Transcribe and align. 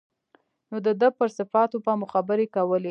نو 0.69 0.75
د 0.85 0.89
ده 1.01 1.09
پر 1.17 1.29
صفاتو 1.37 1.77
به 1.85 1.93
مو 1.99 2.05
خبرې 2.13 2.47
کولې. 2.55 2.79